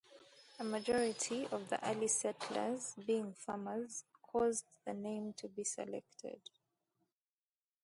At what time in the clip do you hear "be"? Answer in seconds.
5.47-5.63